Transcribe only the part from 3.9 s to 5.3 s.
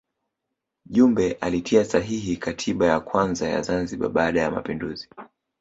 baada ya mapinduzi